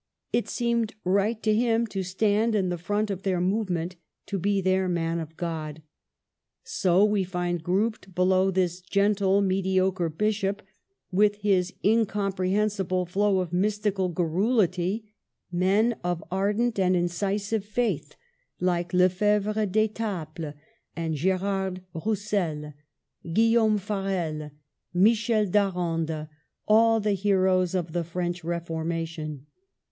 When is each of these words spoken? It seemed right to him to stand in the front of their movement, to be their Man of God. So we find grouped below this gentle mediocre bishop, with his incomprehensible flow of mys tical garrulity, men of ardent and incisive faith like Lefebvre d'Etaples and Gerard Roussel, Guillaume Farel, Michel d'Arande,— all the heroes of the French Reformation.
It 0.33 0.49
seemed 0.49 0.95
right 1.03 1.39
to 1.43 1.53
him 1.53 1.85
to 1.85 2.01
stand 2.01 2.55
in 2.55 2.69
the 2.69 2.79
front 2.79 3.11
of 3.11 3.21
their 3.21 3.39
movement, 3.39 3.97
to 4.25 4.39
be 4.39 4.59
their 4.59 4.89
Man 4.89 5.19
of 5.19 5.37
God. 5.37 5.83
So 6.63 7.05
we 7.05 7.23
find 7.23 7.61
grouped 7.61 8.15
below 8.15 8.49
this 8.49 8.81
gentle 8.81 9.41
mediocre 9.41 10.09
bishop, 10.09 10.63
with 11.11 11.35
his 11.35 11.71
incomprehensible 11.85 13.05
flow 13.05 13.41
of 13.41 13.53
mys 13.53 13.77
tical 13.77 14.11
garrulity, 14.11 15.13
men 15.51 15.93
of 16.03 16.23
ardent 16.31 16.79
and 16.79 16.95
incisive 16.95 17.63
faith 17.63 18.15
like 18.59 18.93
Lefebvre 18.95 19.67
d'Etaples 19.67 20.55
and 20.95 21.13
Gerard 21.13 21.83
Roussel, 21.93 22.73
Guillaume 23.31 23.77
Farel, 23.77 24.49
Michel 24.95 25.45
d'Arande,— 25.45 26.27
all 26.67 26.99
the 26.99 27.11
heroes 27.11 27.75
of 27.75 27.91
the 27.93 28.03
French 28.03 28.43
Reformation. 28.43 29.45